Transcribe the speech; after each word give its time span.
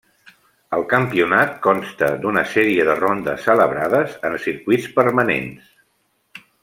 El 0.77 0.83
campionat 0.93 1.51
consta 1.67 2.09
d'una 2.23 2.43
sèrie 2.53 2.87
de 2.87 2.95
rondes 3.01 3.45
celebrades 3.51 4.17
en 4.31 4.39
circuits 4.47 4.89
permanents. 4.97 5.69